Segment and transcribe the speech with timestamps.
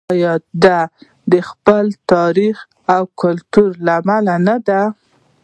[0.13, 0.33] آیا
[1.31, 2.57] د خپل تاریخ
[2.95, 4.81] او کلتور له امله نه دی؟